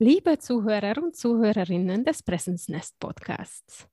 [0.00, 3.86] Liebe Zuhörer und Zuhörerinnen des Präsensnest Podcasts.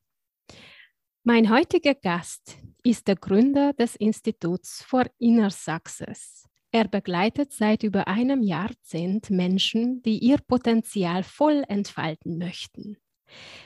[1.24, 6.50] Mein heutiger Gast ist der Gründer des Instituts for Inner Success.
[6.72, 12.98] Er begleitet seit über einem Jahrzehnt Menschen, die ihr Potenzial voll entfalten möchten.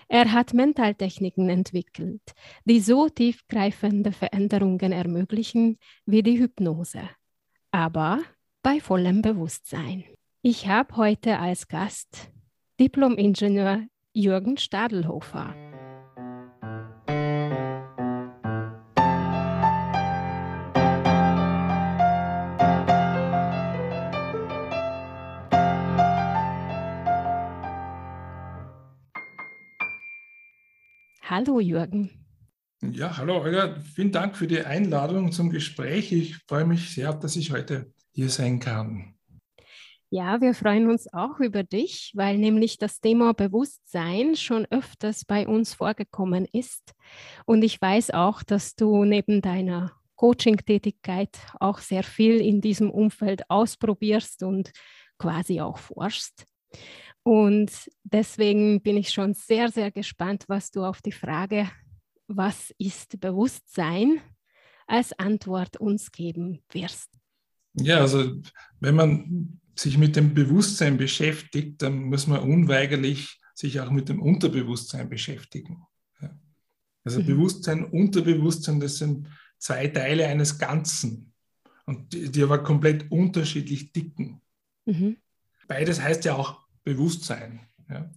[0.10, 2.34] Er hat Mentaltechniken entwickelt,
[2.66, 7.10] die so tiefgreifende Veränderungen ermöglichen wie die Hypnose,
[7.72, 8.24] aber
[8.62, 10.04] bei vollem Bewusstsein.
[10.48, 12.30] Ich habe heute als Gast
[12.80, 15.56] Diplom-Ingenieur Jürgen Stadelhofer.
[31.24, 32.12] Hallo Jürgen.
[32.84, 33.80] Ja, hallo Olga.
[33.96, 36.12] Vielen Dank für die Einladung zum Gespräch.
[36.12, 39.15] Ich freue mich sehr, dass ich heute hier sein kann.
[40.10, 45.48] Ja, wir freuen uns auch über dich, weil nämlich das Thema Bewusstsein schon öfters bei
[45.48, 46.94] uns vorgekommen ist.
[47.46, 53.50] Und ich weiß auch, dass du neben deiner Coaching-Tätigkeit auch sehr viel in diesem Umfeld
[53.50, 54.72] ausprobierst und
[55.18, 56.46] quasi auch forschst.
[57.24, 57.72] Und
[58.04, 61.70] deswegen bin ich schon sehr, sehr gespannt, was du auf die Frage,
[62.28, 64.22] was ist Bewusstsein,
[64.88, 67.10] als Antwort uns geben wirst.
[67.74, 68.36] Ja, also
[68.80, 74.22] wenn man sich mit dem Bewusstsein beschäftigt, dann muss man unweigerlich sich auch mit dem
[74.22, 75.86] Unterbewusstsein beschäftigen.
[77.06, 77.28] Also mhm.
[77.28, 79.28] Bewusstsein, Unterbewusstsein, das sind
[79.60, 81.34] zwei Teile eines Ganzen
[81.86, 84.42] und die, die aber komplett unterschiedlich dicken.
[84.86, 85.18] Mhm.
[85.68, 87.62] Beides heißt ja auch Bewusstsein.
[87.90, 88.10] Ja.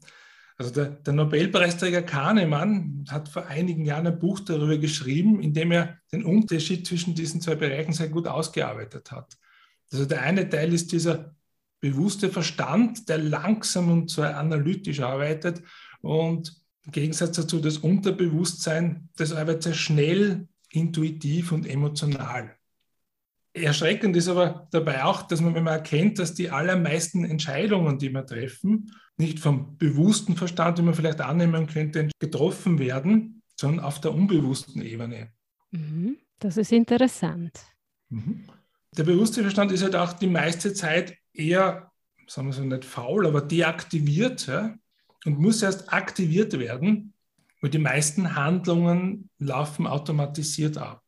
[0.57, 5.71] Also der, der, Nobelpreisträger Kahnemann hat vor einigen Jahren ein Buch darüber geschrieben, in dem
[5.71, 9.39] er den Unterschied zwischen diesen zwei Bereichen sehr gut ausgearbeitet hat.
[9.93, 11.37] Also der eine Teil ist dieser
[11.81, 15.63] bewusste Verstand, der langsam und zwar analytisch arbeitet
[16.01, 22.55] und im Gegensatz dazu das Unterbewusstsein, das arbeitet sehr schnell, intuitiv und emotional.
[23.53, 28.11] Erschreckend ist aber dabei auch, dass man, wenn man erkennt, dass die allermeisten Entscheidungen, die
[28.11, 34.01] wir treffen, nicht vom bewussten Verstand, wie man vielleicht annehmen könnte, getroffen werden, sondern auf
[34.01, 35.33] der unbewussten Ebene.
[35.71, 36.19] Mhm.
[36.39, 37.59] Das ist interessant.
[38.11, 38.45] Mhm.
[38.97, 41.91] Der bewusste Verstand ist halt auch die meiste Zeit eher,
[42.27, 44.75] sagen wir so nicht faul, aber deaktiviert ja,
[45.25, 47.15] und muss erst aktiviert werden,
[47.61, 51.03] weil die meisten Handlungen laufen automatisiert ab.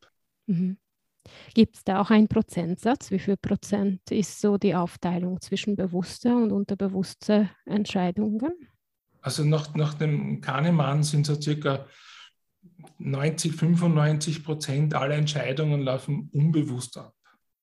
[0.47, 0.77] Mhm.
[1.53, 3.11] Gibt es da auch einen Prozentsatz?
[3.11, 8.51] Wie viel Prozent ist so die Aufteilung zwischen bewusster und unterbewusster Entscheidungen?
[9.21, 11.85] Also nach, nach dem Kahnemann sind so circa
[12.97, 17.13] 90, 95 Prozent aller Entscheidungen laufen unbewusst ab.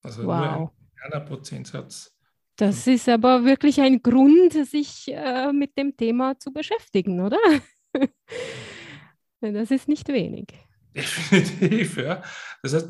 [0.02, 0.26] Also wow.
[0.26, 2.16] nur ein kleiner Prozentsatz.
[2.58, 7.38] Das ist aber wirklich ein Grund, sich äh, mit dem Thema zu beschäftigen, oder?
[9.41, 10.48] das ist nicht wenig.
[10.94, 12.20] Definitiv, ja.
[12.60, 12.88] Das heißt,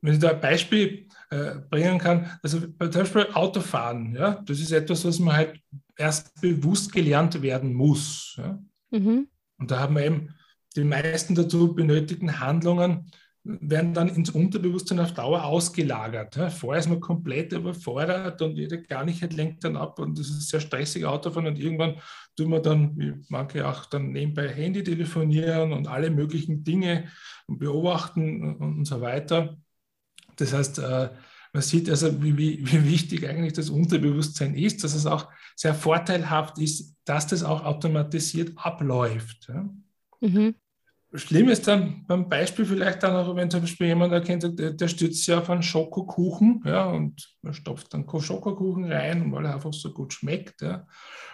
[0.00, 4.70] wenn ich da ein Beispiel äh, bringen kann, also zum Beispiel Autofahren, ja, das ist
[4.70, 5.60] etwas, was man halt
[5.96, 8.36] erst bewusst gelernt werden muss.
[8.38, 8.62] Ja.
[8.90, 9.26] Mhm.
[9.58, 10.32] Und da haben wir eben
[10.76, 13.10] die meisten dazu benötigten Handlungen
[13.44, 16.38] werden dann ins Unterbewusstsein auf Dauer ausgelagert.
[16.52, 20.60] Vorher ist man komplett überfordert und gar nicht lenkt dann ab und das ist sehr
[20.60, 21.96] stressig Autofahren und irgendwann
[22.36, 27.08] tun wir dann, wie manche auch dann nebenbei Handy telefonieren und alle möglichen Dinge
[27.48, 29.56] beobachten und so weiter.
[30.36, 31.10] Das heißt, äh,
[31.52, 35.74] man sieht also, wie, wie, wie, wichtig eigentlich das Unterbewusstsein ist, dass es auch sehr
[35.74, 39.52] vorteilhaft ist, dass das auch automatisiert abläuft.
[40.20, 40.54] Mhm.
[41.14, 44.88] Schlimm ist dann beim Beispiel vielleicht dann auch, wenn zum Beispiel jemand erkennt, der, der
[44.88, 49.74] stützt sich auf einen Schokokuchen ja, und man stopft dann Schokokuchen rein, weil er einfach
[49.74, 50.62] so gut schmeckt.
[50.62, 50.86] Ja.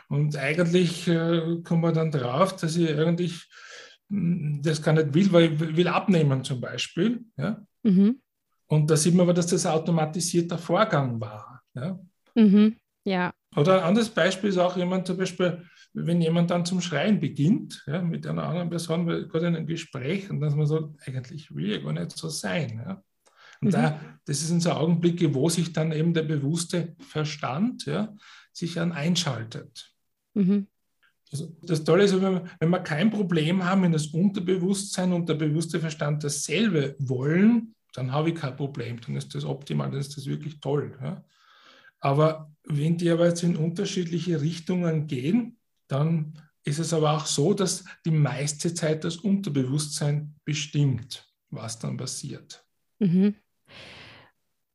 [0.08, 3.48] Und eigentlich äh, kommt man dann drauf, dass ich eigentlich
[4.10, 7.24] hm, das gar nicht will, weil ich will abnehmen zum Beispiel.
[7.36, 7.64] Ja.
[7.84, 8.20] Mhm.
[8.66, 11.62] Und da sieht man aber, dass das ein automatisierter Vorgang war.
[11.74, 11.98] Ja.
[12.34, 12.76] Mhm.
[13.04, 13.32] ja.
[13.56, 17.84] Oder ein anderes Beispiel ist auch jemand zum Beispiel, wenn jemand dann zum Schreien beginnt,
[17.86, 21.72] ja, mit einer anderen Person, gerade in einem Gespräch, und dass man sagt, eigentlich will
[21.72, 22.82] ich gar nicht so sein.
[22.84, 23.02] Ja.
[23.60, 23.72] Und mhm.
[23.72, 28.14] da, das sind so Augenblicke, wo sich dann eben der bewusste Verstand ja,
[28.52, 29.92] sich dann einschaltet.
[30.34, 30.68] Mhm.
[31.30, 35.28] Also das Tolle ist, wenn wir, wenn wir kein Problem haben, wenn das Unterbewusstsein und
[35.28, 40.00] der bewusste Verstand dasselbe wollen, dann habe ich kein Problem, dann ist das optimal, dann
[40.00, 40.96] ist das wirklich toll.
[41.02, 41.24] Ja.
[42.00, 45.57] Aber wenn die aber jetzt in unterschiedliche Richtungen gehen,
[45.88, 51.96] dann ist es aber auch so, dass die meiste Zeit das Unterbewusstsein bestimmt, was dann
[51.96, 52.64] passiert.
[52.98, 53.34] Mhm.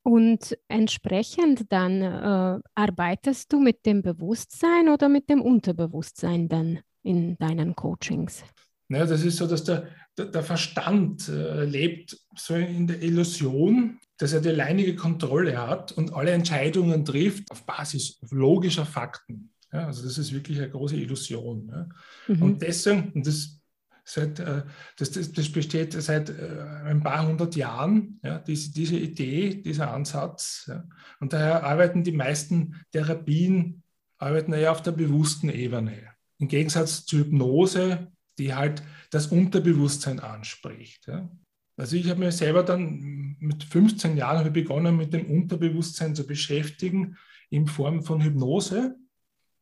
[0.02, 7.38] Und entsprechend dann äh, arbeitest du mit dem Bewusstsein oder mit dem Unterbewusstsein dann in
[7.38, 8.44] deinen Coachings?
[8.90, 9.88] Ja, das ist so, dass der,
[10.18, 15.92] der, der Verstand äh, lebt so in der Illusion, dass er die alleinige Kontrolle hat
[15.92, 19.53] und alle Entscheidungen trifft auf Basis logischer Fakten.
[19.74, 21.68] Ja, also das ist wirklich eine große Illusion.
[21.68, 21.88] Ja.
[22.28, 22.42] Mhm.
[22.42, 23.60] Und deswegen, und das,
[24.04, 24.62] seit, äh,
[24.96, 29.92] das, das, das, besteht seit äh, ein paar hundert Jahren, ja, diese, diese Idee, dieser
[29.92, 30.66] Ansatz.
[30.68, 30.84] Ja.
[31.18, 33.82] Und daher arbeiten die meisten Therapien
[34.18, 36.14] arbeiten ja auf der bewussten Ebene.
[36.38, 41.06] Im Gegensatz zur Hypnose, die halt das Unterbewusstsein anspricht.
[41.06, 41.30] Ja.
[41.76, 47.16] Also ich habe mir selber dann mit 15 Jahren begonnen, mit dem Unterbewusstsein zu beschäftigen
[47.50, 48.96] in Form von Hypnose.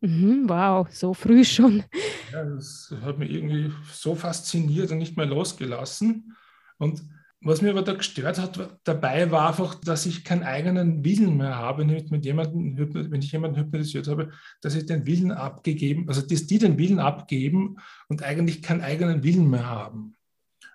[0.02, 1.84] Mhm, wow, so früh schon.
[2.32, 6.34] Ja, das hat mich irgendwie so fasziniert und nicht mehr losgelassen.
[6.78, 7.04] Und
[7.40, 11.56] was mir aber da gestört hat dabei, war einfach, dass ich keinen eigenen Willen mehr
[11.56, 12.76] habe, mit, mit jemandem,
[13.10, 16.98] wenn ich jemanden hypnotisiert habe, dass ich den Willen abgegeben, also dass die den Willen
[16.98, 17.76] abgeben
[18.08, 20.16] und eigentlich keinen eigenen Willen mehr haben.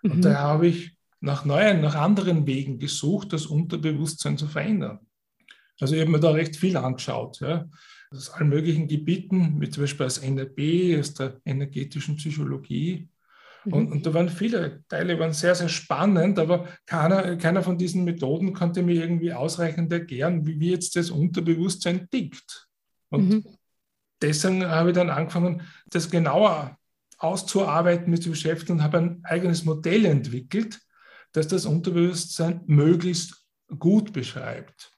[0.04, 0.12] Mhm.
[0.12, 5.07] Und da habe ich nach neuen, nach anderen Wegen gesucht, das Unterbewusstsein zu verändern.
[5.80, 7.40] Also ich habe mir da recht viel angeschaut.
[7.42, 7.66] Ja
[8.12, 13.10] aus allen möglichen Gebieten, wie zum Beispiel aus NLP, aus der energetischen Psychologie.
[13.66, 13.74] Mhm.
[13.74, 18.04] Und, und, da waren viele Teile waren sehr, sehr spannend, aber keiner, keiner von diesen
[18.06, 22.68] Methoden konnte mir irgendwie ausreichend erklären, wie, wie jetzt das Unterbewusstsein tickt.
[23.10, 23.46] Und mhm.
[24.22, 26.78] deswegen habe ich dann angefangen, das genauer
[27.18, 30.80] auszuarbeiten, mit zu beschäftigen und habe ein eigenes Modell entwickelt,
[31.34, 33.44] das das Unterbewusstsein möglichst
[33.80, 34.97] gut beschreibt.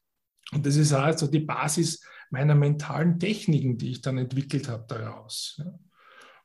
[0.52, 5.62] Und das ist also die Basis meiner mentalen Techniken, die ich dann entwickelt habe daraus.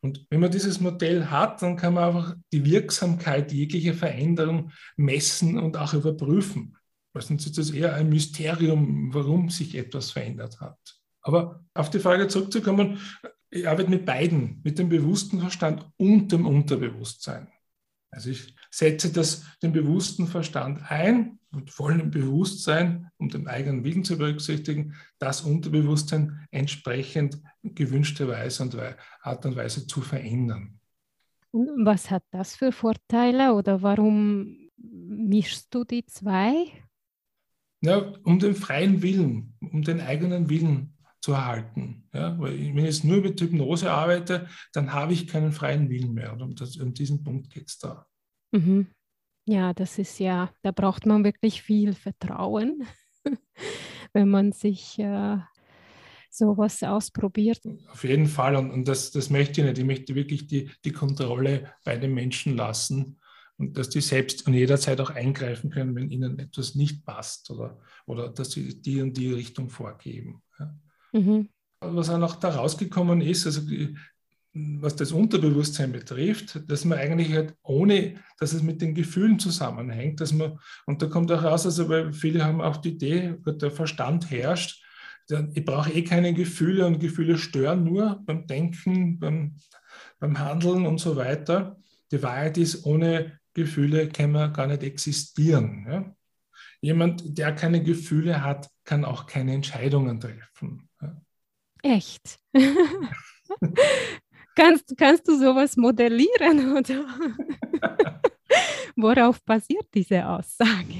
[0.01, 5.59] Und wenn man dieses Modell hat, dann kann man einfach die Wirksamkeit jeglicher Veränderung messen
[5.59, 6.77] und auch überprüfen.
[7.15, 10.79] Weil sonst ist es eher ein Mysterium, warum sich etwas verändert hat.
[11.23, 12.99] Aber auf die Frage zurückzukommen,
[13.49, 17.49] ich arbeite mit beiden, mit dem bewussten Verstand und dem Unterbewusstsein.
[18.15, 24.05] Also ich setze das, den bewussten Verstand ein mit vollem Bewusstsein, um den eigenen Willen
[24.05, 28.77] zu berücksichtigen, das Unterbewusstsein entsprechend gewünschte Weise und
[29.23, 30.81] Art und Weise zu verändern.
[31.53, 36.67] Was hat das für Vorteile oder warum mischst du die zwei?
[37.81, 40.94] Ja, um den freien Willen, um den eigenen Willen
[41.25, 42.05] zu erhalten.
[42.13, 46.13] Ja, weil wenn ich jetzt nur mit Hypnose arbeite, dann habe ich keinen freien Willen
[46.13, 46.35] mehr.
[46.35, 48.07] Und um, das, um diesen Punkt geht es da.
[48.53, 48.89] Mhm.
[49.47, 52.87] Ja, das ist ja, da braucht man wirklich viel Vertrauen,
[54.13, 55.39] wenn man sich äh,
[56.29, 57.63] sowas ausprobiert.
[57.89, 58.57] Auf jeden Fall.
[58.57, 59.79] Und, und das, das möchte ich nicht.
[59.79, 63.19] Ich möchte wirklich die, die Kontrolle bei den Menschen lassen
[63.57, 67.81] und dass die selbst und jederzeit auch eingreifen können, wenn ihnen etwas nicht passt oder,
[68.05, 70.43] oder dass sie die und die Richtung vorgeben.
[70.59, 70.79] Ja.
[71.15, 71.49] Mhm.
[71.81, 73.63] Was auch noch da rausgekommen ist, also
[74.55, 80.21] was das Unterbewusstsein betrifft, dass man eigentlich halt ohne, dass es mit den Gefühlen zusammenhängt,
[80.21, 83.71] dass man, und da kommt auch raus, also weil viele haben auch die Idee, der
[83.71, 84.83] Verstand herrscht,
[85.55, 89.57] ich brauche eh keine Gefühle und Gefühle stören nur beim Denken, beim,
[90.21, 91.79] beim Handeln und so weiter.
[92.13, 95.87] Die Wahrheit ist, ohne Gefühle kann man gar nicht existieren.
[95.89, 96.15] Ja?
[96.81, 100.91] Jemand, der keine Gefühle hat, kann auch keine Entscheidungen treffen.
[101.85, 102.39] Echt?
[104.57, 107.05] Kannst, kannst du sowas modellieren oder
[108.97, 110.95] worauf basiert diese Aussage?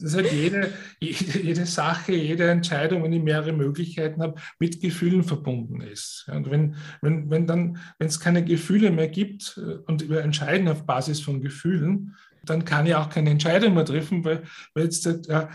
[0.00, 5.22] Das hat jede, jede, jede, Sache, jede Entscheidung, wenn ich mehrere Möglichkeiten habe, mit Gefühlen
[5.22, 6.26] verbunden ist.
[6.32, 10.66] Und wenn, wenn, wenn dann, wenn es keine Gefühle mehr gibt äh, und wir entscheiden
[10.68, 14.42] auf Basis von Gefühlen, dann kann ich auch keine Entscheidung mehr treffen, weil,
[14.74, 15.50] weil jetzt ja,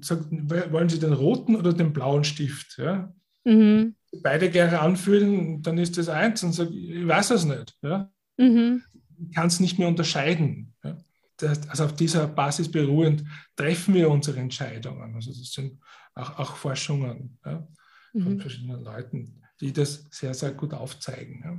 [0.00, 2.76] sagt, wollen Sie den roten oder den blauen Stift?
[2.78, 3.14] Ja?
[3.48, 7.76] Mhm beide gerne anfühlen, dann ist das eins und sage, ich weiß es nicht.
[7.82, 8.10] Ja?
[8.36, 8.82] Mhm.
[9.18, 10.74] Ich kann es nicht mehr unterscheiden.
[10.82, 10.98] Ja?
[11.36, 13.24] Das, also auf dieser Basis beruhend
[13.56, 15.14] treffen wir unsere Entscheidungen.
[15.14, 15.78] Also das sind
[16.14, 17.66] auch, auch Forschungen ja?
[18.12, 18.40] von mhm.
[18.40, 21.42] verschiedenen Leuten, die das sehr, sehr gut aufzeigen.
[21.44, 21.58] Ja?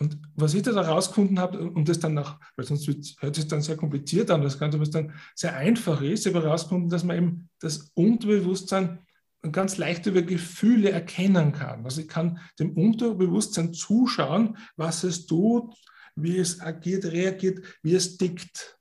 [0.00, 2.88] Und was ich da herausgefunden habe, und das dann auch, weil sonst
[3.20, 6.44] hört sich dann sehr kompliziert an, das Ganze, was dann sehr einfach ist, ich habe
[6.44, 9.00] herausgefunden, dass man eben das Unterbewusstsein
[9.42, 11.84] ganz leicht über Gefühle erkennen kann.
[11.84, 15.74] Also ich kann dem Unterbewusstsein zuschauen, was es tut,
[16.16, 18.78] wie es agiert, reagiert, wie es tickt.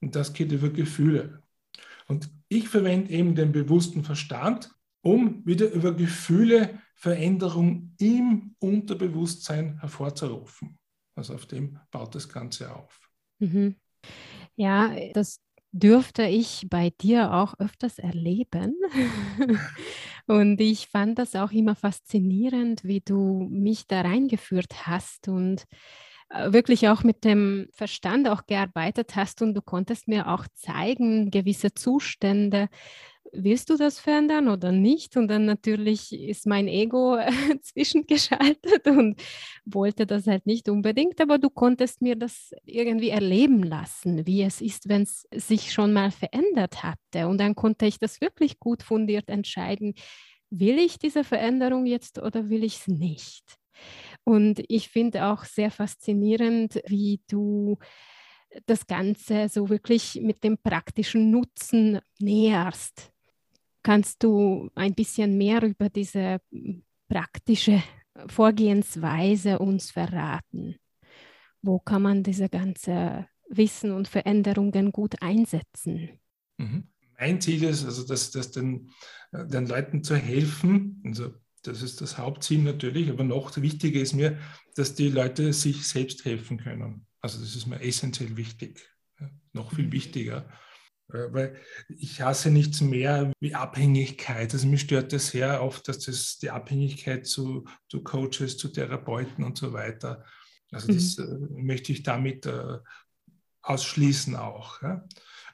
[0.00, 1.42] Und das geht über Gefühle.
[2.06, 4.70] Und ich verwende eben den bewussten Verstand,
[5.02, 10.78] um wieder über Gefühle Veränderung im Unterbewusstsein hervorzurufen.
[11.14, 13.08] Also auf dem baut das Ganze auf.
[13.38, 13.76] Mhm.
[14.56, 15.40] Ja, das
[15.72, 18.74] dürfte ich bei dir auch öfters erleben.
[20.26, 25.64] und ich fand das auch immer faszinierend, wie du mich da reingeführt hast und
[26.30, 31.72] wirklich auch mit dem Verstand auch gearbeitet hast und du konntest mir auch zeigen, gewisse
[31.72, 32.68] Zustände,
[33.32, 35.16] willst du das verändern oder nicht?
[35.16, 37.18] Und dann natürlich ist mein Ego
[37.62, 39.20] zwischengeschaltet und
[39.64, 44.60] wollte das halt nicht unbedingt, aber du konntest mir das irgendwie erleben lassen, wie es
[44.60, 47.28] ist, wenn es sich schon mal verändert hatte.
[47.28, 49.94] Und dann konnte ich das wirklich gut fundiert entscheiden,
[50.50, 53.44] will ich diese Veränderung jetzt oder will ich es nicht?
[54.28, 57.78] Und ich finde auch sehr faszinierend, wie du
[58.66, 63.10] das Ganze so wirklich mit dem praktischen Nutzen näherst.
[63.82, 66.42] Kannst du ein bisschen mehr über diese
[67.08, 67.82] praktische
[68.26, 70.76] Vorgehensweise uns verraten?
[71.62, 76.20] Wo kann man diese ganze Wissen und Veränderungen gut einsetzen?
[76.58, 76.86] Mhm.
[77.18, 78.90] Mein Ziel ist also, dass, dass den,
[79.32, 81.02] äh, den Leuten zu helfen.
[81.06, 81.32] Also
[81.62, 84.38] das ist das Hauptziel natürlich, aber noch wichtiger ist mir,
[84.76, 87.06] dass die Leute sich selbst helfen können.
[87.20, 88.88] Also das ist mir essentiell wichtig,
[89.20, 89.92] ja, noch viel mhm.
[89.92, 90.48] wichtiger.
[91.12, 91.56] Äh, weil
[91.88, 94.52] ich hasse nichts mehr wie Abhängigkeit.
[94.52, 99.44] Also mich stört das sehr oft, dass das die Abhängigkeit zu, zu Coaches, zu Therapeuten
[99.44, 100.24] und so weiter.
[100.70, 101.58] Also das mhm.
[101.58, 102.78] äh, möchte ich damit äh,
[103.62, 104.82] ausschließen auch.
[104.82, 105.04] Ja?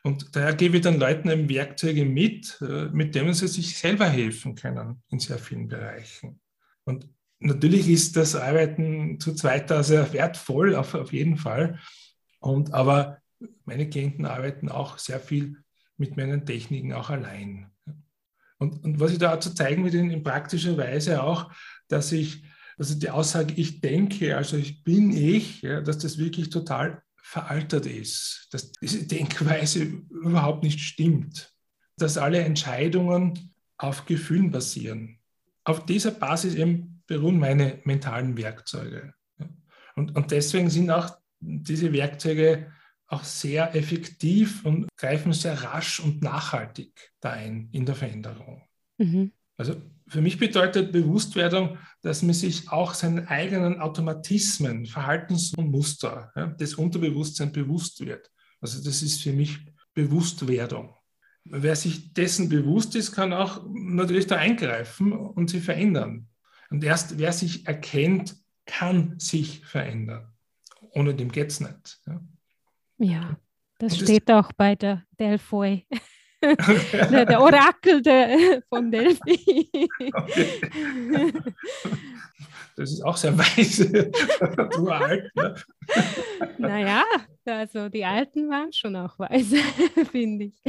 [0.02, 4.06] Und daher gebe ich dann Leuten eben Werkzeuge mit, äh, mit denen sie sich selber
[4.06, 6.40] helfen können in sehr vielen Bereichen.
[6.84, 7.08] Und
[7.38, 11.78] natürlich ist das Arbeiten zu zweit da sehr wertvoll, auf, auf jeden Fall.
[12.38, 13.18] Und, aber
[13.64, 15.56] meine Klienten arbeiten auch sehr viel
[15.96, 17.70] mit meinen Techniken auch allein.
[18.58, 21.50] Und, und was ich da zu zeigen will in, praktischer Weise auch,
[21.88, 22.44] dass ich,
[22.76, 27.02] also die Aussage, ich denke, also ich bin ich, ja, dass das wirklich total
[27.34, 31.52] veraltet ist, dass diese Denkweise überhaupt nicht stimmt,
[31.96, 35.18] dass alle Entscheidungen auf Gefühlen basieren.
[35.64, 39.14] Auf dieser Basis eben beruhen meine mentalen Werkzeuge.
[39.96, 41.10] Und, und deswegen sind auch
[41.40, 42.72] diese Werkzeuge
[43.08, 48.62] auch sehr effektiv und greifen sehr rasch und nachhaltig da ein in der Veränderung.
[48.98, 49.32] Mhm.
[49.56, 56.32] Also für mich bedeutet Bewusstwerdung, dass man sich auch seinen eigenen Automatismen, Verhaltens- und Muster
[56.36, 58.30] ja, des Unterbewusstseins bewusst wird.
[58.60, 59.58] Also das ist für mich
[59.94, 60.94] Bewusstwerdung.
[61.44, 66.28] Wer sich dessen bewusst ist, kann auch natürlich da eingreifen und sie verändern.
[66.70, 70.32] Und erst wer sich erkennt, kann sich verändern.
[70.92, 72.00] Ohne dem geht es nicht.
[72.06, 72.20] Ja.
[72.98, 73.36] Ja,
[73.78, 75.86] das, das steht auch bei der Delphi.
[77.10, 79.68] Der, der, Orakel der, von Delphi.
[80.12, 80.60] Okay.
[82.76, 84.10] Das ist auch sehr weise,
[84.78, 85.30] uralt.
[85.36, 85.54] Ne?
[86.58, 87.04] Naja,
[87.44, 89.56] also die Alten waren schon auch weise,
[90.10, 90.62] finde ich.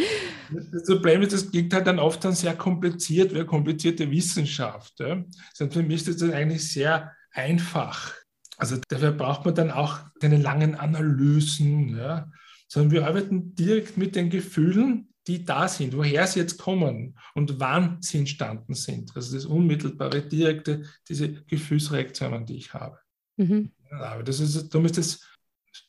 [0.72, 5.00] Das Problem ist, das klingt halt dann oft dann sehr kompliziert, wie komplizierte Wissenschaft.
[5.00, 5.24] Ja?
[5.55, 8.13] Für mich ist das eigentlich sehr einfach.
[8.58, 12.29] Also dafür braucht man dann auch keine langen Analysen, ja,
[12.67, 17.60] sondern wir arbeiten direkt mit den Gefühlen, die da sind, woher sie jetzt kommen und
[17.60, 19.15] wann sie entstanden sind.
[19.15, 23.00] Also das unmittelbare, direkte, diese Gefühlsreaktionen, die ich habe.
[23.38, 23.72] Mhm.
[23.89, 25.22] Aber das ist, darum ist das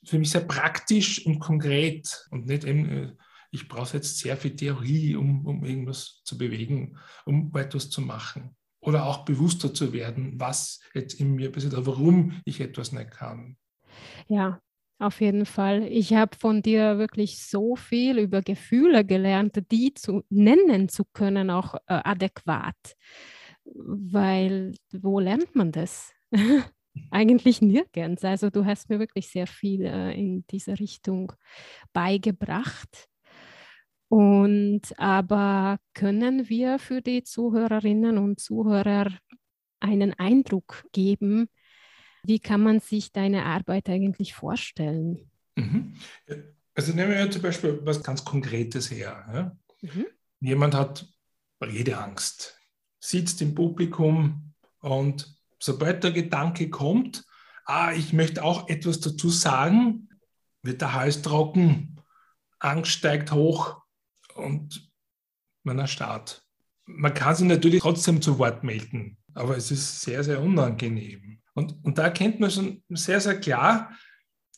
[0.05, 3.13] für mich sehr praktisch und konkret und nicht eben, äh,
[3.51, 8.57] ich brauche jetzt sehr viel Theorie, um, um irgendwas zu bewegen, um etwas zu machen
[8.81, 13.11] oder auch bewusster zu werden, was jetzt in mir passiert, oder warum ich etwas nicht
[13.11, 13.57] kann.
[14.29, 14.61] Ja,
[14.99, 15.85] auf jeden Fall.
[15.85, 21.51] Ich habe von dir wirklich so viel über Gefühle gelernt, die zu nennen zu können,
[21.51, 22.97] auch äh, adäquat.
[23.65, 26.13] Weil wo lernt man das?
[27.11, 28.25] Eigentlich nirgends.
[28.25, 31.33] Also du hast mir wirklich sehr viel äh, in diese Richtung
[31.93, 33.09] beigebracht.
[34.09, 39.09] Und aber können wir für die Zuhörerinnen und Zuhörer
[39.81, 41.49] einen Eindruck geben,
[42.27, 45.31] wie kann man sich deine Arbeit eigentlich vorstellen?
[45.57, 45.95] Mhm.
[46.75, 49.25] Also nehmen wir zum Beispiel was ganz Konkretes her.
[49.33, 49.57] Ja?
[49.83, 50.07] Mhm.
[50.41, 51.09] Jemand hat
[51.63, 52.59] Redeangst,
[53.01, 57.25] sitzt im Publikum und sobald der Gedanke kommt,
[57.65, 60.09] ah, ich möchte auch etwas dazu sagen,
[60.63, 62.01] wird der Hals trocken,
[62.59, 63.87] Angst steigt hoch,
[64.37, 64.91] und
[65.65, 66.45] man erstarrt.
[66.85, 71.41] Man kann sich natürlich trotzdem zu Wort melden, aber es ist sehr, sehr unangenehm.
[71.57, 73.91] Und, und da erkennt man schon sehr, sehr klar,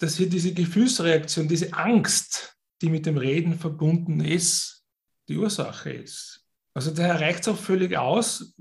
[0.00, 4.84] dass hier diese Gefühlsreaktion, diese Angst, die mit dem Reden verbunden ist,
[5.28, 6.44] die Ursache ist.
[6.74, 8.56] Also daher reicht es auch völlig aus,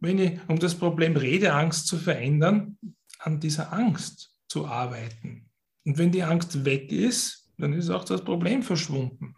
[0.00, 2.78] wenn ich, um das Problem Redeangst zu verändern,
[3.18, 5.50] an dieser Angst zu arbeiten.
[5.84, 9.36] Und wenn die Angst weg ist, dann ist auch das Problem verschwunden.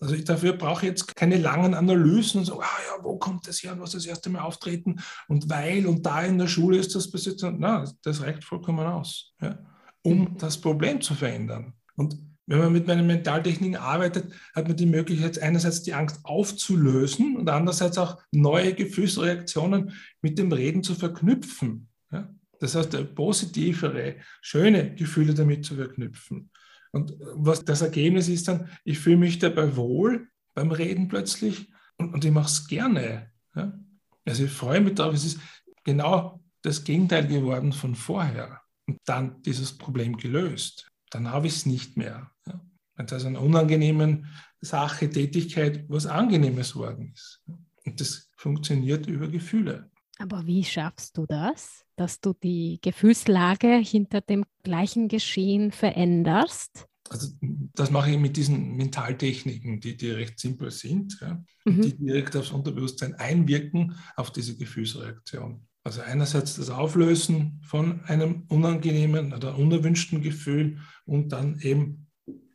[0.00, 3.62] Also ich, dafür brauche jetzt keine langen Analysen und so, ah ja, wo kommt das
[3.62, 6.94] her und was das erste Mal auftreten und weil und da in der Schule ist
[6.94, 7.40] das passiert.
[7.58, 9.58] Na, das reicht vollkommen aus, ja,
[10.02, 11.74] um das Problem zu verändern.
[11.96, 17.36] Und wenn man mit meinen Mentaltechniken arbeitet, hat man die Möglichkeit, einerseits die Angst aufzulösen
[17.36, 21.88] und andererseits auch neue Gefühlsreaktionen mit dem Reden zu verknüpfen.
[22.12, 22.28] Ja?
[22.60, 26.50] Das heißt, positivere, schöne Gefühle damit zu verknüpfen.
[26.94, 32.14] Und was das Ergebnis ist dann, ich fühle mich dabei wohl beim Reden plötzlich und,
[32.14, 33.30] und ich mache es gerne.
[33.54, 33.78] Ja?
[34.24, 35.40] Also ich freue mich darauf, es ist
[35.82, 38.60] genau das Gegenteil geworden von vorher.
[38.86, 42.30] Und dann dieses Problem gelöst dann habe ich es nicht mehr.
[42.46, 42.60] Ja.
[42.96, 44.26] Wenn aus einer unangenehmen
[44.60, 47.40] Sache, Tätigkeit was Angenehmes worden ist.
[47.84, 49.90] Und das funktioniert über Gefühle.
[50.24, 56.86] Aber wie schaffst du das, dass du die Gefühlslage hinter dem gleichen Geschehen veränderst?
[57.10, 57.28] Also
[57.74, 61.82] das mache ich mit diesen Mentaltechniken, die, die recht simpel sind, ja, mhm.
[61.82, 65.68] die direkt aufs Unterbewusstsein einwirken, auf diese Gefühlsreaktion.
[65.82, 72.06] Also einerseits das Auflösen von einem unangenehmen oder unerwünschten Gefühl und dann eben,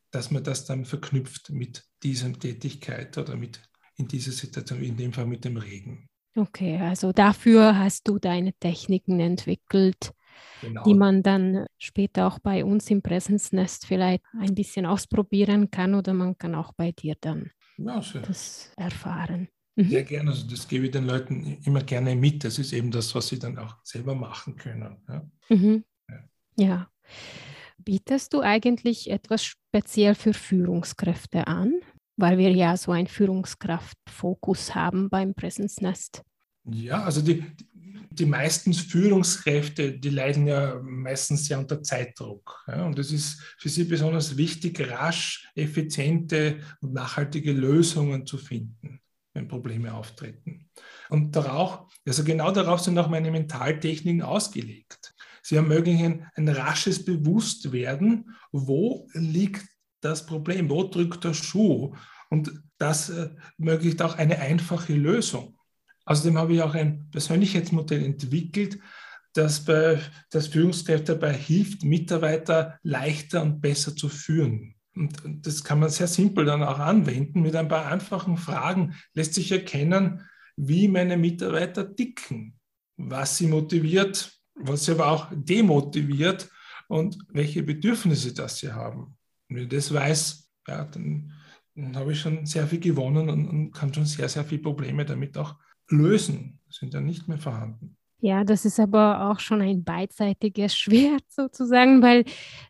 [0.09, 3.61] dass man das dann verknüpft mit dieser Tätigkeit oder mit
[3.97, 6.08] in dieser Situation, in dem Fall mit dem Regen.
[6.39, 10.13] Okay, also dafür hast du deine Techniken entwickelt,
[10.61, 10.83] genau.
[10.83, 16.13] die man dann später auch bei uns im Präsensnest vielleicht ein bisschen ausprobieren kann oder
[16.13, 19.49] man kann auch bei dir dann ja, das erfahren.
[19.75, 19.89] Mhm.
[19.89, 20.29] Sehr gerne.
[20.31, 22.43] Also das gebe ich den Leuten immer gerne mit.
[22.43, 24.97] Das ist eben das, was sie dann auch selber machen können.
[25.07, 25.29] Ja.
[25.49, 25.83] Mhm.
[26.09, 26.29] ja.
[26.57, 26.89] ja.
[27.77, 31.73] Bietest du eigentlich etwas speziell für Führungskräfte an?
[32.17, 36.23] Weil wir ja so einen Führungskraftfokus haben beim Presence Nest.
[36.71, 37.43] Ja, also die,
[38.11, 42.63] die meisten Führungskräfte, die leiden ja meistens sehr unter Zeitdruck.
[42.67, 48.99] Ja, und es ist für sie besonders wichtig, rasch, effiziente und nachhaltige Lösungen zu finden
[49.33, 50.69] wenn Probleme auftreten.
[51.09, 55.13] Und darauf, also genau darauf sind auch meine Mentaltechniken ausgelegt.
[55.41, 59.65] Sie ermöglichen ein rasches Bewusstwerden, wo liegt
[60.01, 61.95] das Problem, wo drückt der Schuh.
[62.29, 65.58] Und das äh, ermöglicht auch eine einfache Lösung.
[66.09, 68.79] Außerdem habe ich auch ein Persönlichkeitsmodell entwickelt,
[69.33, 69.99] das, bei,
[70.31, 74.73] das Führungskräfte dabei hilft, Mitarbeiter leichter und besser zu führen.
[74.95, 77.43] Und das kann man sehr simpel dann auch anwenden.
[77.43, 82.57] Mit ein paar einfachen Fragen lässt sich erkennen, wie meine Mitarbeiter ticken,
[82.97, 86.49] was sie motiviert, was sie aber auch demotiviert
[86.87, 89.15] und welche Bedürfnisse das sie haben.
[89.47, 91.33] Wenn ich das weiß, ja, dann,
[91.75, 95.05] dann habe ich schon sehr viel gewonnen und, und kann schon sehr, sehr viele Probleme
[95.05, 95.55] damit auch
[95.89, 96.59] lösen.
[96.69, 97.97] Sind dann nicht mehr vorhanden.
[98.21, 102.25] Ja, das ist aber auch schon ein beidseitiges Schwert sozusagen, weil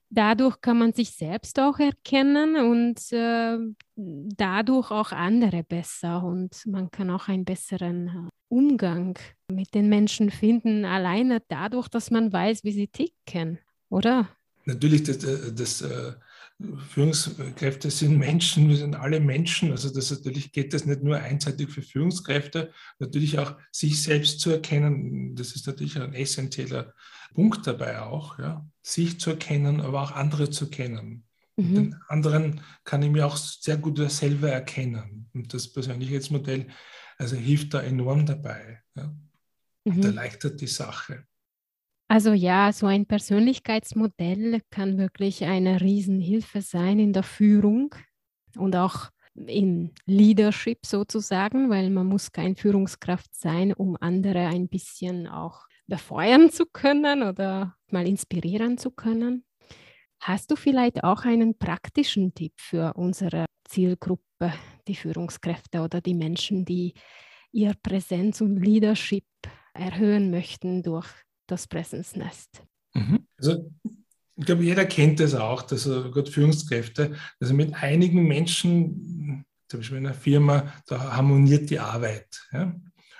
[0.09, 3.57] dadurch kann man sich selbst auch erkennen und äh,
[3.95, 9.17] dadurch auch andere besser und man kann auch einen besseren äh, Umgang
[9.51, 14.29] mit den Menschen finden, alleine dadurch, dass man weiß, wie sie ticken, oder?
[14.65, 16.13] Natürlich, das, äh, das, das äh,
[16.89, 19.71] Führungskräfte sind Menschen, wir sind alle Menschen.
[19.71, 24.51] Also das natürlich geht das nicht nur einseitig für Führungskräfte, natürlich auch sich selbst zu
[24.51, 25.35] erkennen.
[25.35, 26.93] Das ist natürlich ein essentieller
[27.33, 28.65] Punkt dabei auch, ja.
[28.81, 31.23] sich zu erkennen, aber auch andere zu kennen.
[31.55, 31.75] Mhm.
[31.75, 35.29] Den anderen kann ich mir auch sehr gut selber erkennen.
[35.33, 36.67] Und das Persönlichkeitsmodell
[37.17, 38.81] also hilft da enorm dabei.
[38.95, 39.13] Ja.
[39.85, 39.93] Mhm.
[39.93, 41.25] Und erleichtert die Sache.
[42.11, 47.93] Also ja, so ein Persönlichkeitsmodell kann wirklich eine Riesenhilfe sein in der Führung
[48.57, 55.27] und auch in Leadership sozusagen, weil man muss kein Führungskraft sein, um andere ein bisschen
[55.27, 59.45] auch befeuern zu können oder mal inspirieren zu können.
[60.19, 64.51] Hast du vielleicht auch einen praktischen Tipp für unsere Zielgruppe,
[64.87, 66.95] die Führungskräfte oder die Menschen, die
[67.51, 69.25] ihr Präsenz und Leadership
[69.73, 71.07] erhöhen möchten durch
[71.51, 72.63] das Präsensnest.
[72.93, 73.27] Mhm.
[73.37, 73.71] Also
[74.39, 79.97] ich glaube, jeder kennt das auch, dass Gott Führungskräfte, also mit einigen Menschen, zum Beispiel
[79.97, 82.47] in einer Firma, da harmoniert die Arbeit.
[82.53, 82.73] Ja?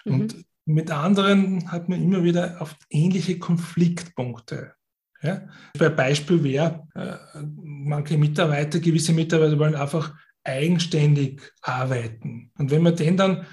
[0.06, 0.46] Und mhm.
[0.66, 4.74] mit anderen hat man immer wieder auf ähnliche Konfliktpunkte.
[5.22, 5.48] Ja?
[5.78, 12.52] Ein Beispiel wäre, äh, manche Mitarbeiter, gewisse Mitarbeiter wollen einfach eigenständig arbeiten.
[12.58, 13.46] Und wenn man denen dann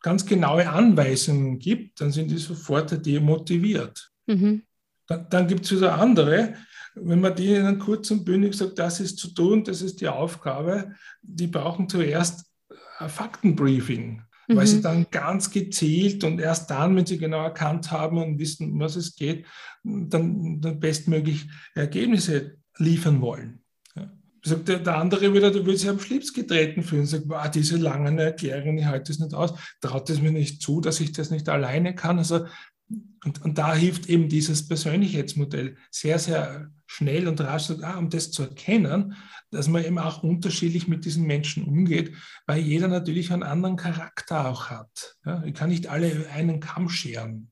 [0.00, 4.09] ganz genaue Anweisungen gibt, dann sind die sofort demotiviert.
[4.26, 4.62] Mhm.
[5.06, 6.54] Dann, dann gibt es wieder andere,
[6.94, 10.08] wenn man die in kurz und bündig sagt, das ist zu tun, das ist die
[10.08, 12.46] Aufgabe, die brauchen zuerst
[12.98, 14.56] ein Faktenbriefing, mhm.
[14.56, 14.82] weil sie mhm.
[14.82, 19.14] dann ganz gezielt und erst dann, wenn sie genau erkannt haben und wissen, was es
[19.14, 19.46] geht,
[19.82, 23.62] dann, dann bestmöglich Ergebnisse liefern wollen.
[23.96, 24.10] Ja.
[24.44, 27.06] sagt der, der andere wieder, der würde sich am Schlips getreten fühlen.
[27.06, 30.80] Sagt, boah, diese langen Erklärungen, ich halte das nicht aus, traut es mir nicht zu,
[30.80, 32.18] dass ich das nicht alleine kann.
[32.18, 32.46] Also,
[33.24, 38.30] und, und da hilft eben dieses Persönlichkeitsmodell sehr, sehr schnell und rasch, ah, um das
[38.30, 39.14] zu erkennen,
[39.50, 42.14] dass man eben auch unterschiedlich mit diesen Menschen umgeht,
[42.46, 45.16] weil jeder natürlich einen anderen Charakter auch hat.
[45.24, 47.50] Ja, ich kann nicht alle einen Kamm scheren.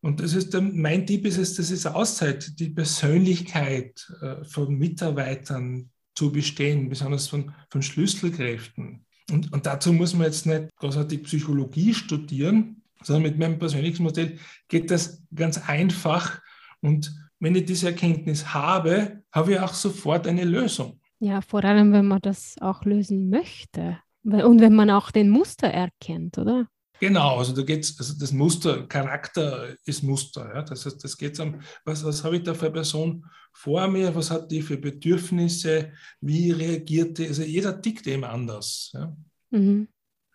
[0.00, 5.90] Und das ist mein Tipp ist es, das ist Auszeit, die Persönlichkeit äh, von Mitarbeitern
[6.14, 9.04] zu bestehen, besonders von, von Schlüsselkräften.
[9.30, 14.90] Und, und dazu muss man jetzt nicht großartig Psychologie studieren, sondern mit meinem Persönlichkeitsmodell geht
[14.90, 16.40] das ganz einfach.
[16.80, 21.00] Und wenn ich diese Erkenntnis habe, habe ich auch sofort eine Lösung.
[21.18, 23.98] Ja, vor allem, wenn man das auch lösen möchte.
[24.22, 26.66] Und wenn man auch den Muster erkennt, oder?
[27.00, 30.54] Genau, also da geht es, also das Muster, Charakter ist Muster.
[30.54, 30.62] Ja?
[30.62, 34.14] Das heißt, das geht um, was, was habe ich da für eine Person vor mir,
[34.14, 38.90] was hat die für Bedürfnisse, wie reagiert die, also jeder tickt eben anders.
[38.92, 39.16] Ja?
[39.50, 39.88] Mhm.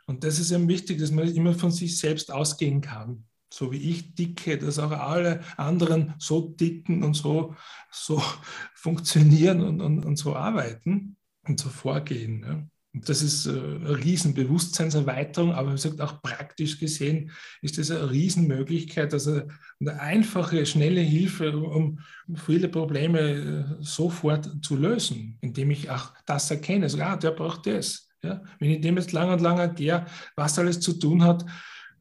[0.05, 3.25] Und das ist eben wichtig, dass man immer von sich selbst ausgehen kann.
[3.51, 7.55] So wie ich ticke, dass auch alle anderen so ticken und so,
[7.91, 8.21] so
[8.75, 12.43] funktionieren und, und, und so arbeiten und so vorgehen.
[12.43, 12.67] Ja?
[13.03, 19.13] Das ist äh, eine Riesenbewusstseinserweiterung, aber wie gesagt, auch praktisch gesehen ist das eine Riesenmöglichkeit,
[19.13, 19.41] also
[19.79, 21.99] eine einfache, schnelle Hilfe, um
[22.45, 26.85] viele Probleme äh, sofort zu lösen, indem ich auch das erkenne.
[26.85, 28.04] Also, ah, der braucht das.
[28.25, 28.41] Ja?
[28.59, 31.45] Wenn ich dem jetzt lang und lang erkläre, was alles zu tun hat,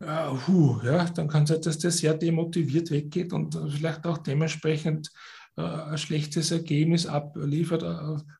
[0.01, 4.19] äh, hu, ja, dann kann es sein, dass der sehr demotiviert weggeht und vielleicht auch
[4.19, 5.11] dementsprechend
[5.57, 7.83] äh, ein schlechtes Ergebnis abliefert.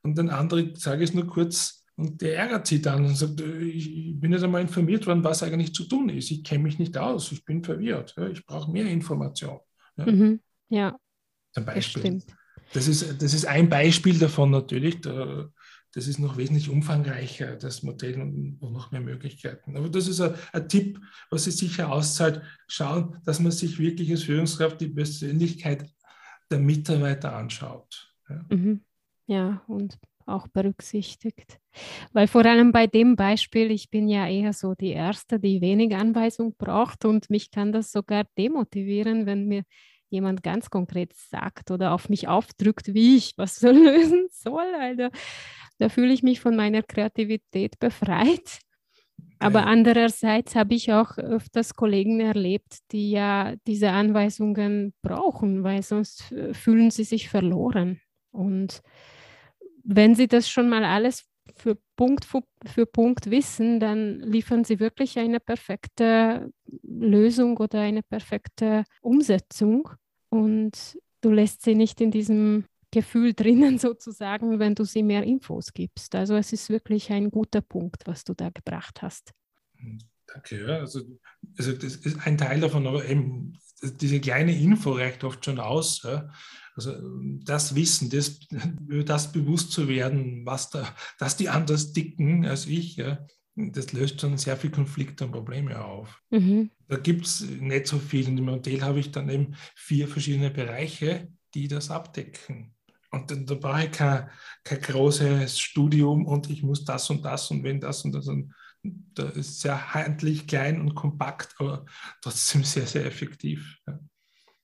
[0.03, 3.41] Und den anderen sage ich es nur kurz, und der ärgert sie dann und sagt,
[3.41, 6.31] äh, ich bin nicht einmal informiert worden, was eigentlich zu tun ist.
[6.31, 8.17] Ich kenne mich nicht aus, ich bin verwirrt.
[8.33, 9.61] Ich brauche mehr Information.
[9.97, 10.41] Mhm.
[10.69, 10.97] ja.
[11.53, 12.03] Zum Beispiel.
[12.03, 12.27] Das,
[12.73, 15.07] das, ist, das ist ein Beispiel davon natürlich.
[15.95, 19.77] Das ist noch wesentlich umfangreicher, das Modell und noch mehr Möglichkeiten.
[19.77, 22.43] Aber das ist ein, ein Tipp, was sich sicher auszahlt.
[22.67, 25.89] Schauen, dass man sich wirklich als Führungskraft die Persönlichkeit
[26.51, 28.13] der Mitarbeiter anschaut.
[28.29, 28.81] Ja, mhm.
[29.27, 31.61] ja und auch berücksichtigt.
[32.13, 35.95] Weil vor allem bei dem Beispiel, ich bin ja eher so die Erste, die wenig
[35.95, 39.65] Anweisung braucht und mich kann das sogar demotivieren, wenn mir
[40.15, 44.75] jemand ganz konkret sagt oder auf mich aufdrückt, wie ich was so lösen soll.
[44.81, 45.09] Also,
[45.79, 48.61] da fühle ich mich von meiner Kreativität befreit.
[49.41, 56.33] Aber andererseits habe ich auch öfters Kollegen erlebt, die ja diese Anweisungen brauchen, weil sonst
[56.53, 58.01] fühlen sie sich verloren.
[58.31, 58.81] Und
[59.85, 61.25] wenn Sie das schon mal alles
[61.57, 66.51] für Punkt für, für, Punkt wissen, dann liefern Sie wirklich eine perfekte
[66.83, 69.91] Lösung oder eine perfekte Umsetzung.
[70.35, 75.73] Und du lässt sie nicht in diesem Gefühl drinnen sozusagen, wenn du sie mehr Infos
[75.73, 76.13] gibst.
[76.17, 79.33] Also es ist wirklich ein guter Punkt, was du da gebracht hast.
[80.27, 80.79] Danke, ja.
[80.79, 81.03] Also,
[81.57, 83.57] also das ist ein Teil davon, aber eben
[84.01, 86.03] diese kleine Info reicht oft schon aus.
[86.03, 86.33] Ja.
[86.75, 86.97] Also
[87.45, 88.41] das Wissen, das,
[89.05, 93.25] das bewusst zu werden, was da, dass die anders dicken als ich, ja,
[93.57, 96.21] das löst schon sehr viel Konflikte und Probleme auf.
[96.31, 96.71] Mhm.
[96.89, 98.27] Da gibt es nicht so viel.
[98.29, 102.75] In dem Modell habe ich dann eben vier verschiedene Bereiche, die das abdecken.
[103.11, 104.29] Und dann, da brauche ich kein,
[104.65, 108.27] kein großes Studium und ich muss das und das und wenn das und das.
[108.27, 111.87] Und da ist sehr handlich, klein und kompakt, aber
[112.21, 113.79] trotzdem sehr, sehr effektiv.
[113.87, 114.01] Ja.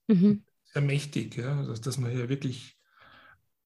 [0.07, 1.57] Mhm sehr mächtig, ja?
[1.57, 2.77] also, dass man hier wirklich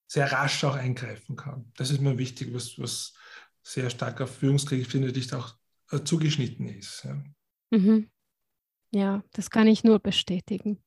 [0.07, 1.71] sehr rasch auch eingreifen kann.
[1.77, 3.13] Das ist mir wichtig, was, was
[3.65, 5.55] sehr stark auf Führungskräfte, finde ich, auch
[5.91, 7.03] äh, zugeschnitten ist.
[7.03, 7.23] Ja.
[7.71, 8.09] Mhm.
[8.91, 10.79] ja, das kann ich nur bestätigen.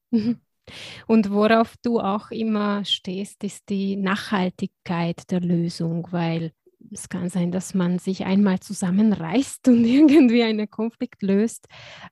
[1.07, 6.53] Und worauf du auch immer stehst, ist die Nachhaltigkeit der Lösung, weil
[6.91, 11.67] es kann sein, dass man sich einmal zusammenreißt und irgendwie einen Konflikt löst.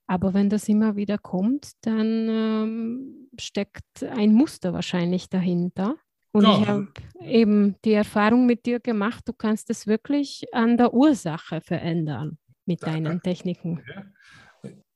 [0.07, 5.97] Aber wenn das immer wieder kommt, dann ähm, steckt ein Muster wahrscheinlich dahinter.
[6.37, 6.61] Und ja.
[6.61, 6.89] ich habe
[7.25, 12.83] eben die Erfahrung mit dir gemacht, du kannst es wirklich an der Ursache verändern mit
[12.83, 13.03] Danke.
[13.03, 13.83] deinen Techniken.
[13.89, 14.05] Ja.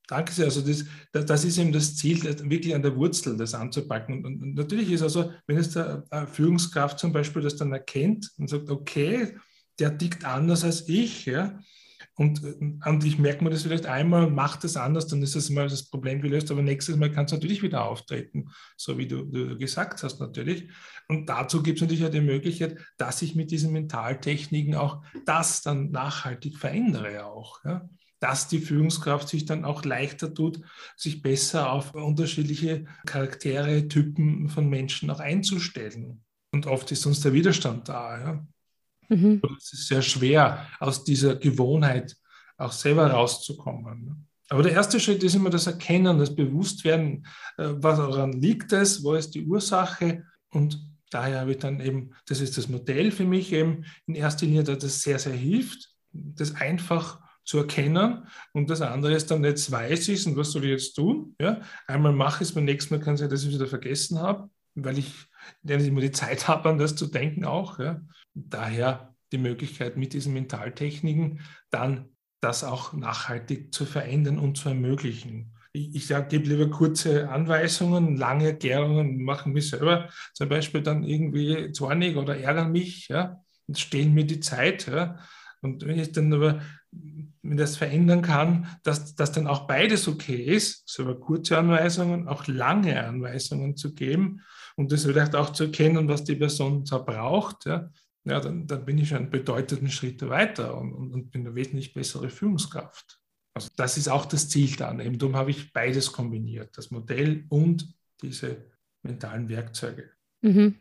[0.06, 0.44] Danke sehr.
[0.44, 4.22] Also das, das ist eben das Ziel, wirklich an der Wurzel das anzupacken.
[4.22, 8.68] Und, natürlich ist also, wenn es der Führungskraft zum Beispiel das dann erkennt und sagt,
[8.68, 9.38] okay,
[9.78, 11.58] der tickt anders als ich, ja.
[12.20, 12.44] Und,
[12.84, 15.70] und ich merke mir das vielleicht einmal und mache das anders, dann ist das mal
[15.70, 19.56] das Problem gelöst, aber nächstes Mal kann es natürlich wieder auftreten, so wie du, du
[19.56, 20.68] gesagt hast natürlich.
[21.08, 25.62] Und dazu gibt es natürlich auch die Möglichkeit, dass ich mit diesen Mentaltechniken auch das
[25.62, 27.64] dann nachhaltig verändere auch.
[27.64, 27.88] Ja?
[28.18, 30.60] dass die Führungskraft sich dann auch leichter tut,
[30.98, 36.22] sich besser auf unterschiedliche Charaktere, Typen von Menschen auch einzustellen.
[36.52, 38.20] Und oft ist uns der Widerstand da.
[38.20, 38.46] Ja?
[39.10, 39.42] Mhm.
[39.58, 42.16] Es ist sehr schwer, aus dieser Gewohnheit
[42.56, 44.26] auch selber rauszukommen.
[44.48, 49.14] Aber der erste Schritt ist immer das Erkennen, das Bewusstwerden, äh, woran liegt es, wo
[49.14, 53.52] ist die Ursache und daher habe ich dann eben, das ist das Modell für mich
[53.52, 58.80] eben in erster Linie, dass das sehr, sehr hilft, das einfach zu erkennen und das
[58.80, 61.34] andere ist dann, jetzt weiß ich es und was soll ich jetzt tun?
[61.40, 61.60] Ja?
[61.86, 64.18] Einmal mache ich es, beim nächsten Mal kann es sein, dass ich es wieder vergessen
[64.18, 65.12] habe, weil ich
[65.62, 67.78] nicht immer die Zeit habe, an das zu denken auch.
[67.78, 68.00] Ja?
[68.34, 72.08] Daher die Möglichkeit mit diesen Mentaltechniken dann
[72.40, 75.52] das auch nachhaltig zu verändern und zu ermöglichen.
[75.72, 81.04] Ich, ich sage, gebe lieber kurze Anweisungen, lange Erklärungen, machen mich selber zum Beispiel dann
[81.04, 84.86] irgendwie zornig oder ärgern mich ja, und stehlen mir die Zeit.
[84.86, 85.18] Ja.
[85.60, 86.60] Und wenn ich dann aber
[87.42, 92.28] wenn das verändern kann, dass, dass dann auch beides okay ist, so über kurze Anweisungen,
[92.28, 94.42] auch lange Anweisungen zu geben
[94.80, 97.90] und das vielleicht auch zu erkennen, was die Person da braucht, ja,
[98.24, 101.54] ja, dann, dann bin ich schon einen bedeutenden Schritt weiter und, und, und bin eine
[101.54, 103.20] wesentlich bessere Führungskraft.
[103.54, 105.00] Also das ist auch das Ziel dann.
[105.00, 108.70] Eben darum habe ich beides kombiniert, das Modell und diese
[109.02, 110.10] mentalen Werkzeuge.
[110.42, 110.76] Mhm.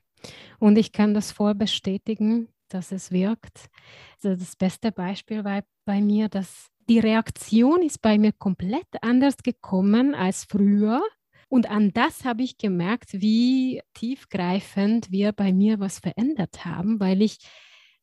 [0.59, 3.69] Und ich kann das voll bestätigen, dass es wirkt.
[4.15, 9.38] Also das beste Beispiel war bei mir, dass die Reaktion ist bei mir komplett anders
[9.38, 11.01] gekommen als früher.
[11.49, 17.21] Und an das habe ich gemerkt, wie tiefgreifend wir bei mir was verändert haben, weil
[17.21, 17.39] ich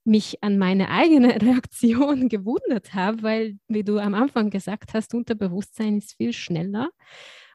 [0.05, 5.99] mich an meine eigene Reaktion gewundert habe, weil, wie du am Anfang gesagt hast, Unterbewusstsein
[5.99, 6.91] ist viel schneller.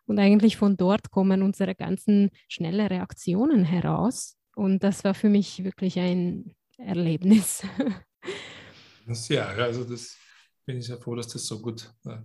[0.06, 4.38] Und eigentlich von dort kommen unsere ganzen schnellen Reaktionen heraus.
[4.56, 7.64] Und das war für mich wirklich ein Erlebnis.
[9.28, 10.16] Ja, also das
[10.66, 12.20] bin ich sehr froh, dass das so gut äh,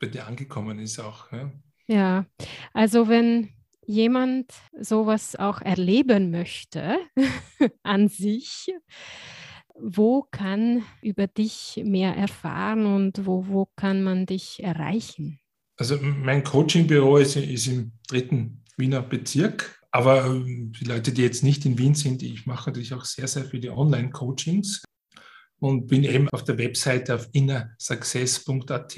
[0.00, 1.30] bei dir angekommen ist auch.
[1.32, 1.52] Ja.
[1.92, 2.24] Ja,
[2.72, 3.50] also wenn
[3.84, 4.50] jemand
[4.80, 6.96] sowas auch erleben möchte
[7.82, 8.72] an sich,
[9.78, 15.38] wo kann über dich mehr erfahren und wo, wo kann man dich erreichen?
[15.76, 21.44] Also mein Coachingbüro ist, ist im dritten Wiener Bezirk, aber ähm, die Leute, die jetzt
[21.44, 24.82] nicht in Wien sind, ich mache natürlich auch sehr, sehr viele Online-Coachings
[25.62, 28.96] und bin eben auf der Webseite auf innersuccess.at,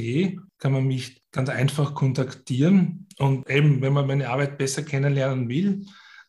[0.58, 3.06] kann man mich ganz einfach kontaktieren.
[3.18, 5.84] Und eben, wenn man meine Arbeit besser kennenlernen will,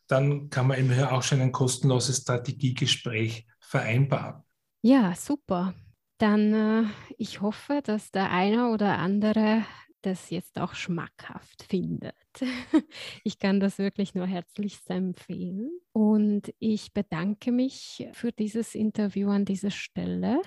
[0.08, 4.42] dann kann man eben hier auch schon ein kostenloses Strategiegespräch vereinbaren.
[4.82, 5.72] Ja, super.
[6.18, 6.82] Dann äh,
[7.16, 9.64] ich hoffe, dass der eine oder andere
[10.02, 12.14] das jetzt auch schmackhaft findet.
[13.24, 15.70] Ich kann das wirklich nur herzlichst empfehlen.
[15.92, 20.42] Und ich bedanke mich für dieses Interview an dieser Stelle.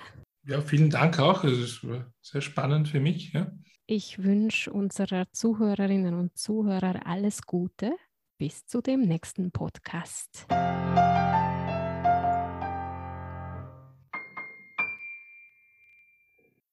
[0.46, 1.44] Ja, vielen Dank auch.
[1.44, 3.32] Es war sehr spannend für mich.
[3.32, 3.52] Ja.
[3.86, 7.92] Ich wünsche unserer Zuhörerinnen und Zuhörer alles Gute.
[8.38, 10.46] Bis zu dem nächsten Podcast.